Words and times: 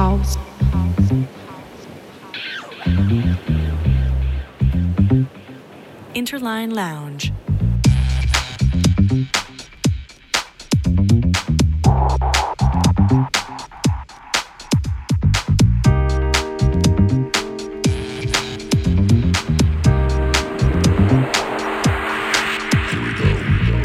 House. 0.00 0.38
Interline 6.14 6.72
Lounge. 6.72 7.32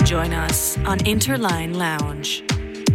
Join 0.05 0.33
us 0.33 0.77
on 0.85 0.99
Interline 0.99 1.75
Lounge 1.75 2.44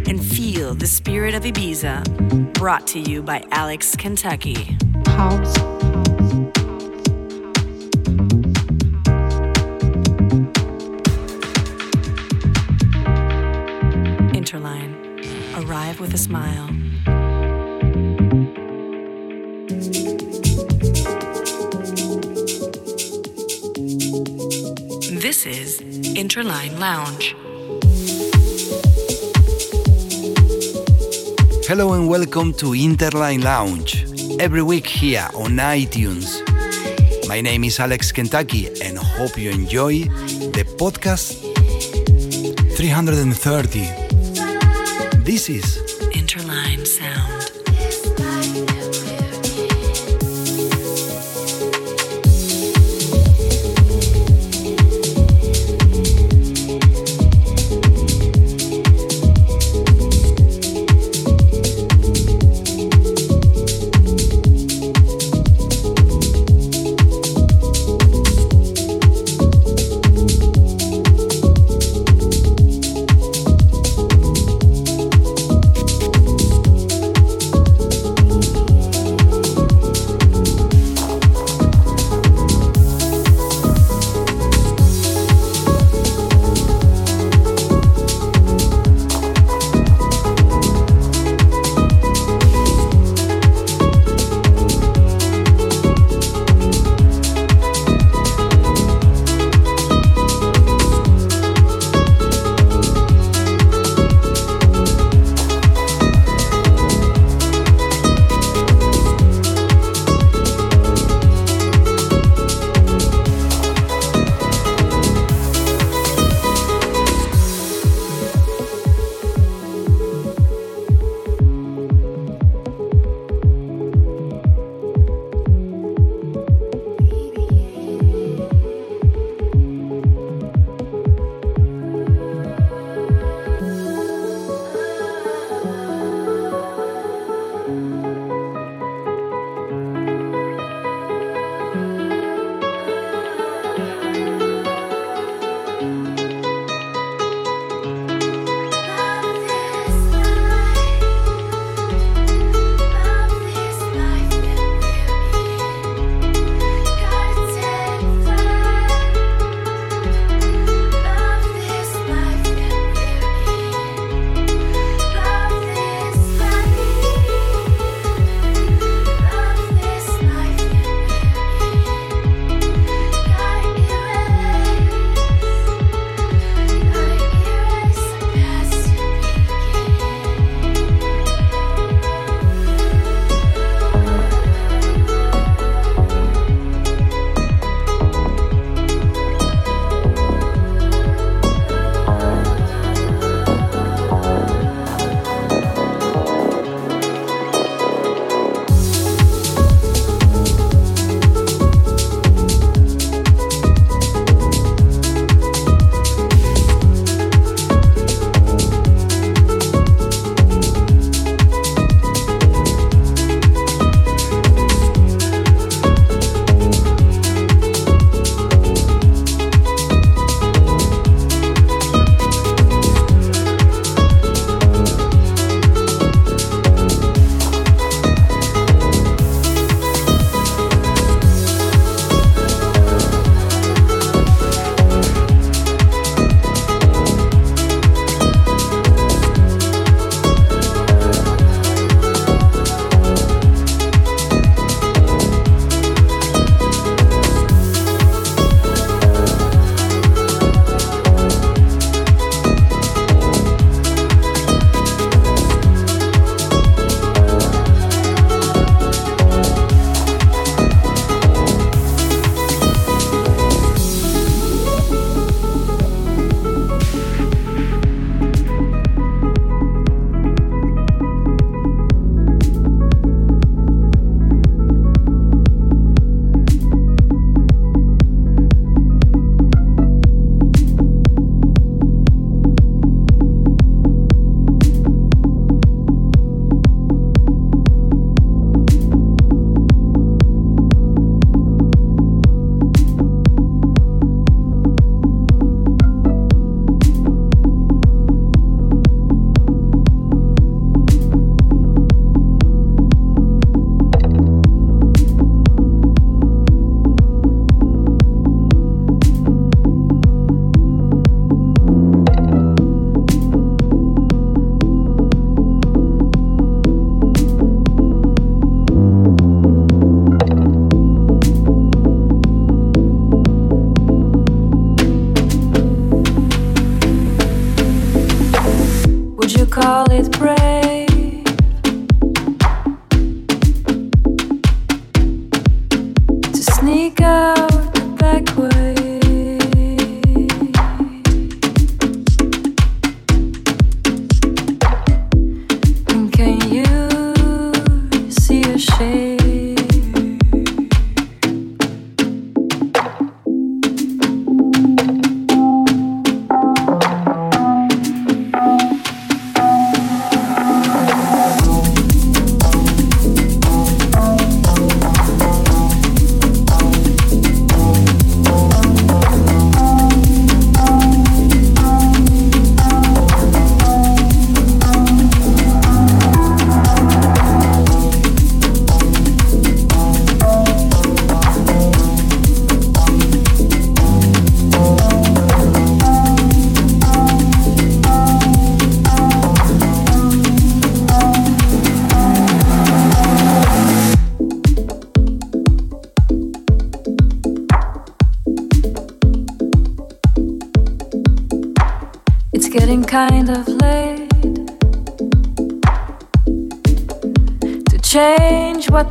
and 0.07 0.23
feel 0.23 0.73
the 0.73 0.87
spirit 0.87 1.33
of 1.33 1.43
Ibiza 1.43 2.53
brought 2.53 2.87
to 2.87 2.99
you 2.99 3.21
by 3.21 3.43
Alex 3.51 3.95
Kentucky. 3.95 4.77
House. 5.07 5.57
Interline. 14.33 14.95
Arrive 15.57 15.99
with 15.99 16.13
a 16.13 16.17
smile. 16.17 16.67
This 25.21 25.45
is 25.45 25.81
Interline 26.15 26.79
Lounge. 26.79 27.35
Hello 31.71 31.93
and 31.93 32.09
welcome 32.09 32.51
to 32.55 32.73
Interline 32.73 33.45
Lounge. 33.45 34.03
Every 34.41 34.61
week 34.61 34.85
here 34.85 35.25
on 35.33 35.51
iTunes. 35.51 36.45
My 37.29 37.39
name 37.39 37.63
is 37.63 37.79
Alex 37.79 38.11
Kentucky 38.11 38.67
and 38.83 38.97
hope 38.97 39.37
you 39.37 39.51
enjoy 39.51 39.99
the 40.51 40.65
podcast 40.75 41.39
330. 42.75 43.79
This 45.23 45.47
is 45.49 45.77
Interline 46.11 46.85
Sound. 46.85 47.30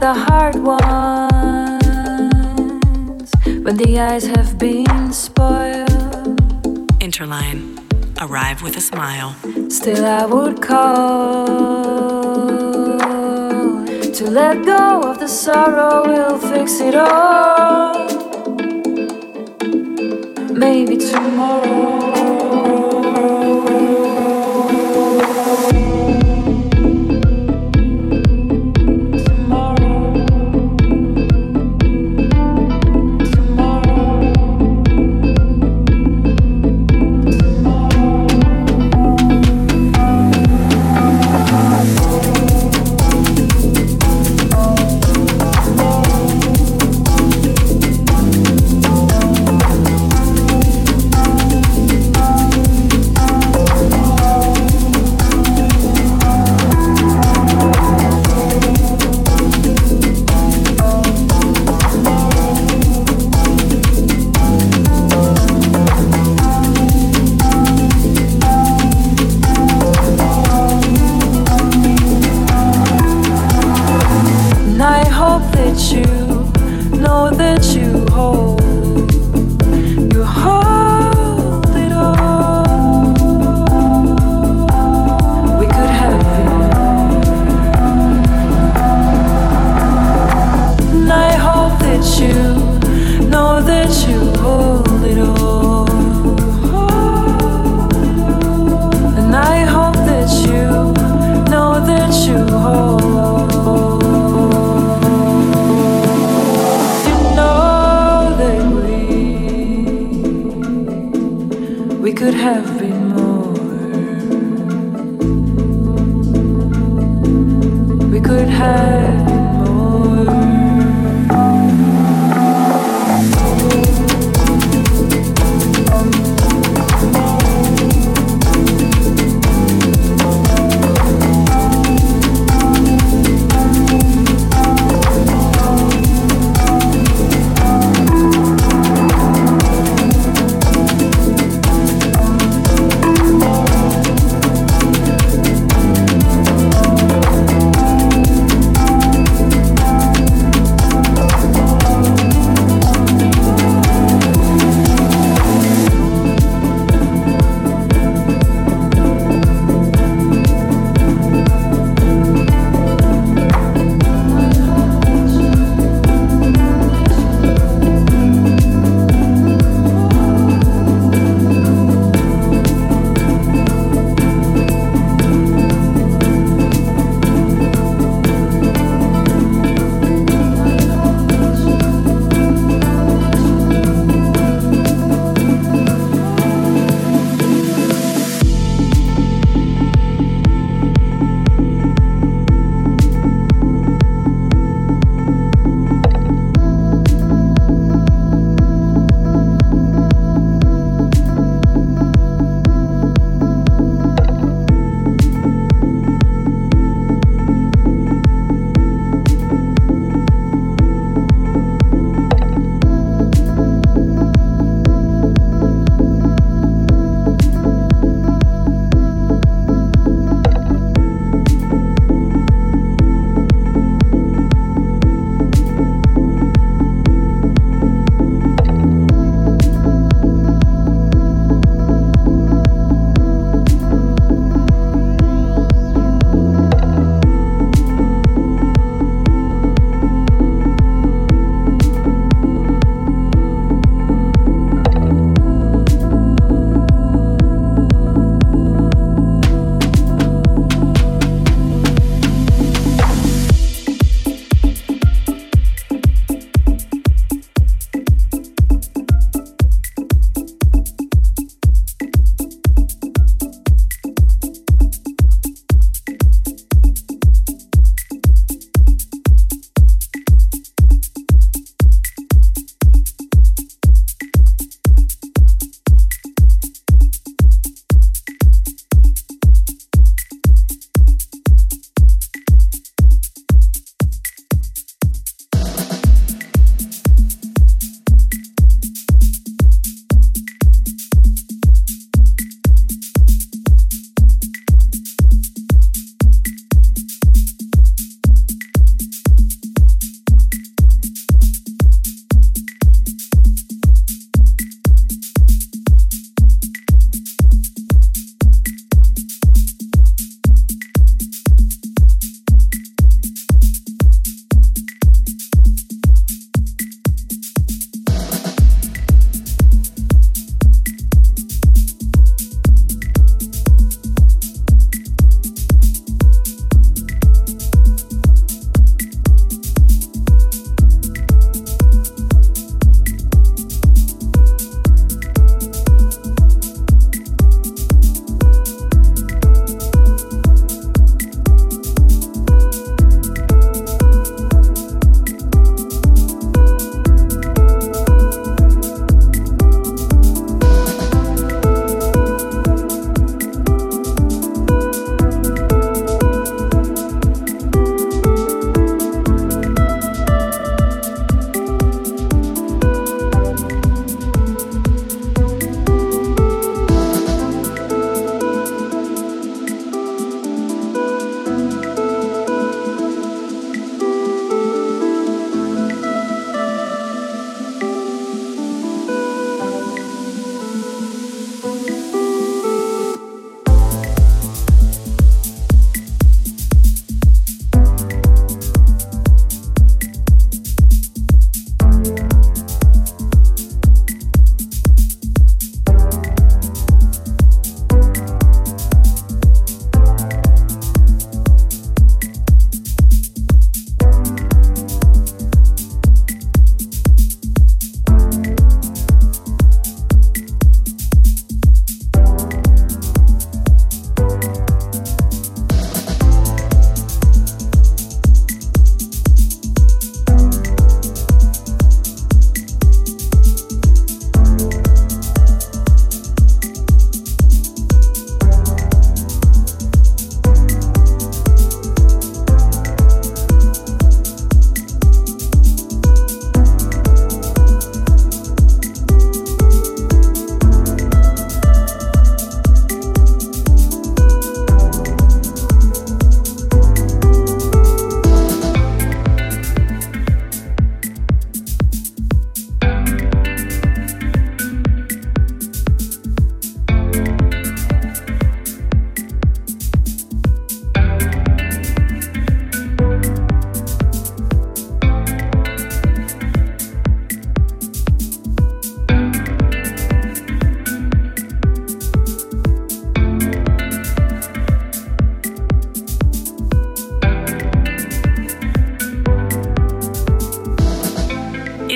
The 0.00 0.14
hard 0.14 0.56
ones 0.56 0.81
when 3.64 3.76
the 3.76 4.00
eyes 4.00 4.26
have 4.26 4.58
been 4.58 5.12
spoiled. 5.12 5.88
Interline, 7.00 7.79
arrive 8.23 8.62
with 8.62 8.79
a 8.79 8.81
smile. 8.81 9.37
Still, 9.69 10.06
I 10.06 10.25
would 10.25 10.62
call 10.62 12.00
to 14.20 14.31
let 14.31 14.64
go 14.64 15.02
of 15.02 15.19
the 15.19 15.29
sorrow, 15.29 16.06
we'll 16.06 16.38
fix 16.38 16.81
it 16.81 16.94
all. 16.94 18.08
Maybe 20.55 20.97
tomorrow. 20.97 22.40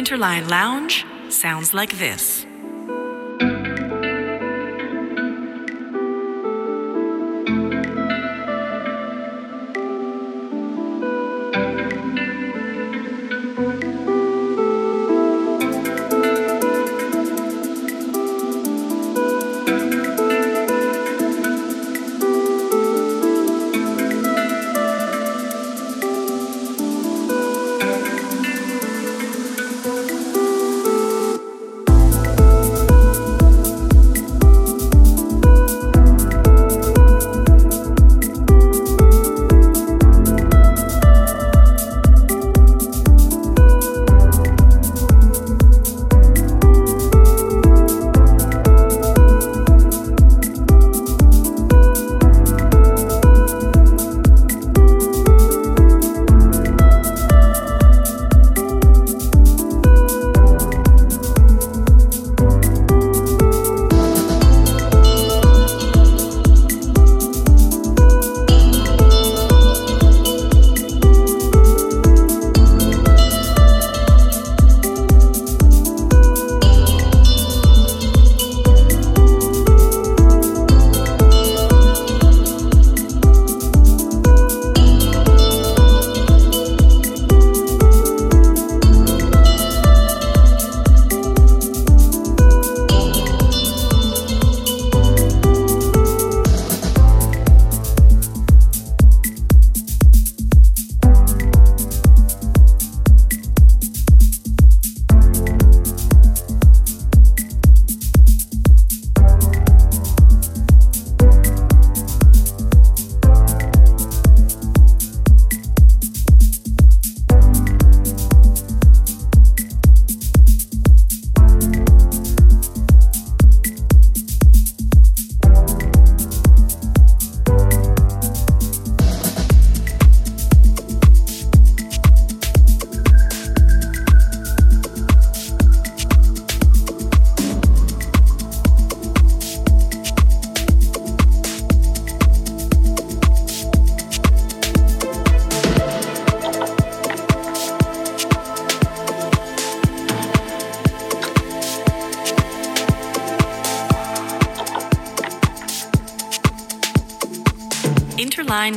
Interline 0.05 0.51
Lounge 0.51 1.07
sounds 1.31 1.73
like 1.73 1.97
this. 1.97 2.44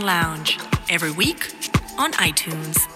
Lounge 0.01 0.59
every 0.89 1.11
week 1.11 1.51
on 1.97 2.11
iTunes. 2.13 2.86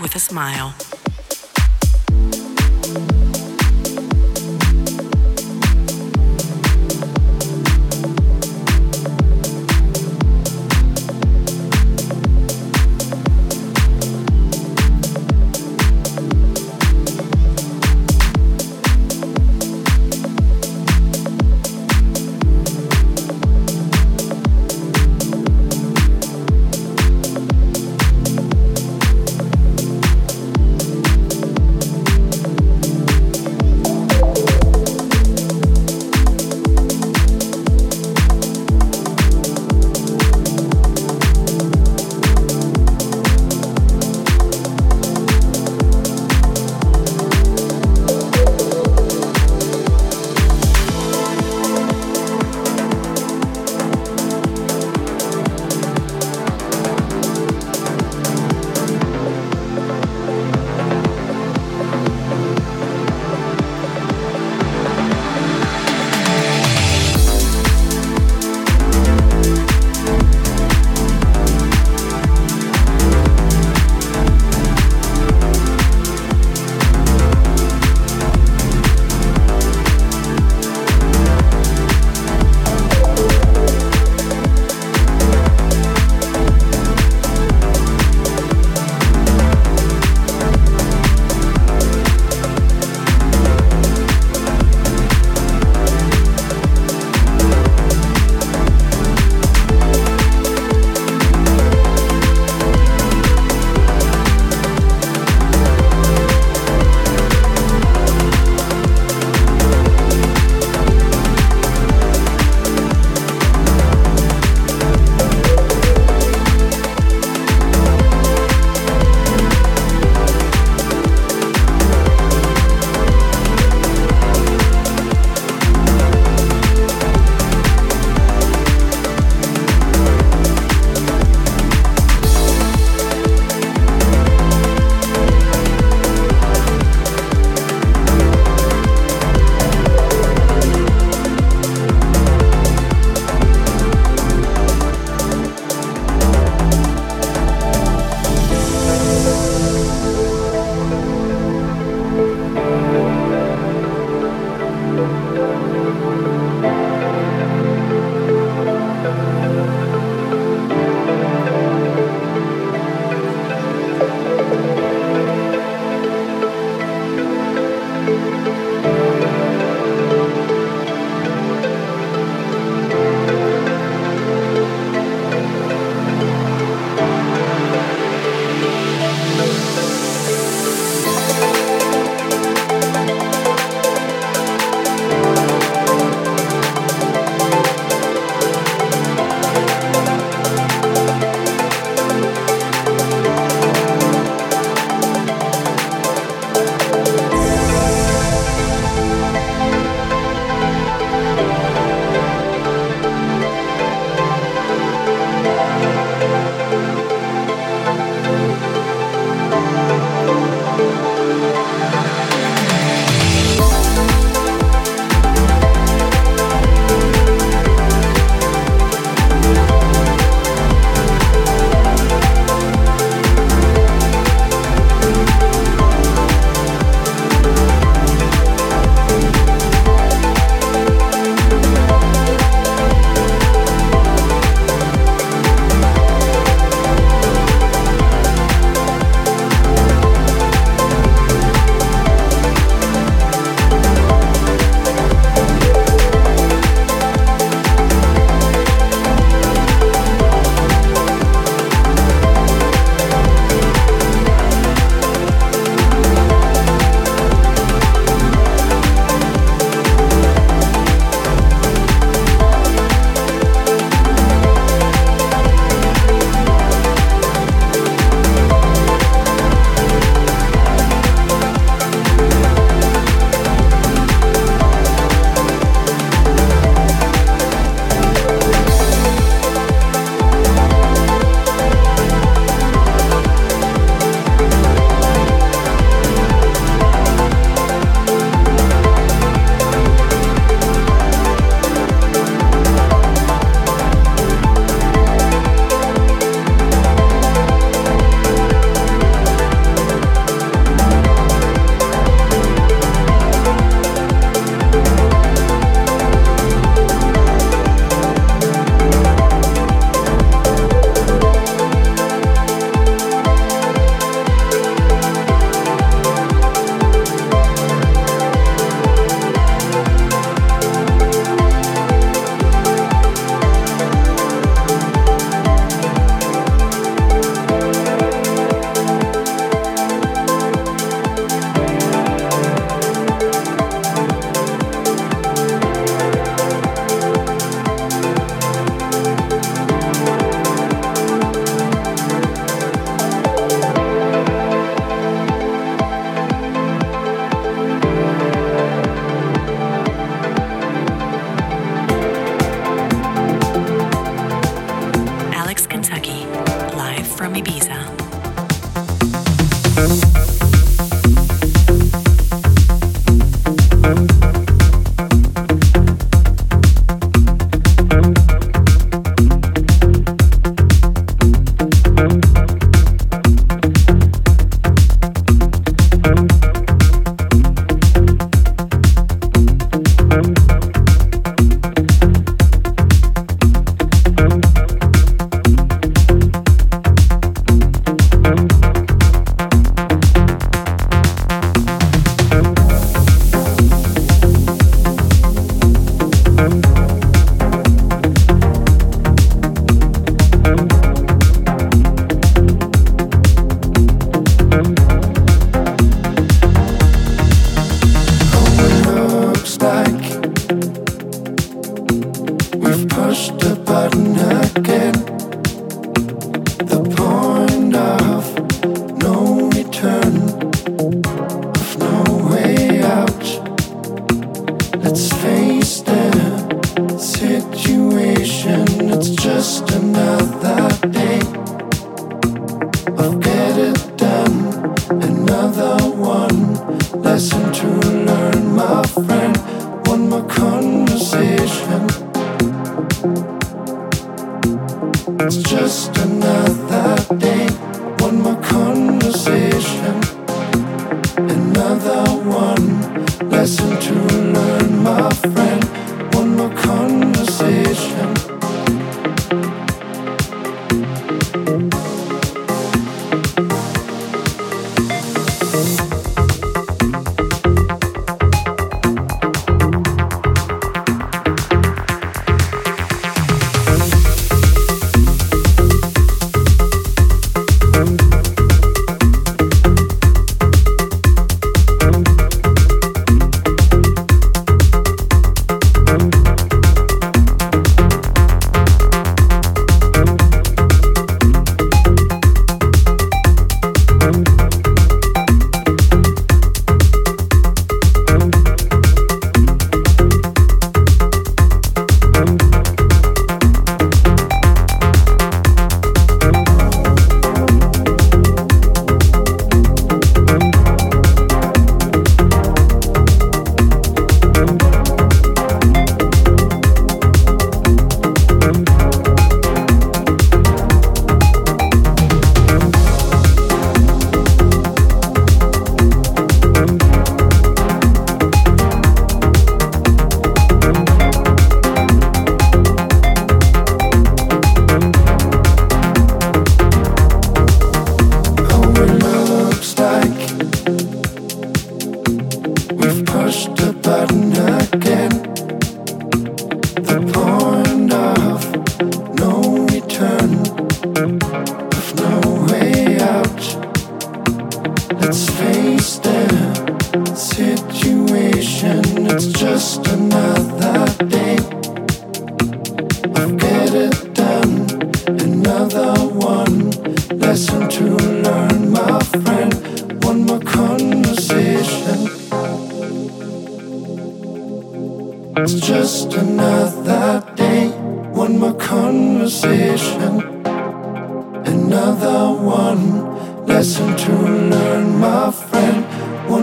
With 0.00 0.16
a 0.16 0.18
smile. 0.18 0.73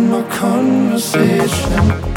Interline 0.01 2.10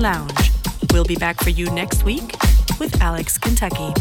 Lounge. 0.00 0.52
We'll 0.92 1.04
be 1.04 1.16
back 1.16 1.40
for 1.42 1.50
you 1.50 1.66
next 1.70 2.04
week 2.04 2.34
with 2.78 3.00
Alex 3.00 3.38
Kentucky. 3.38 3.92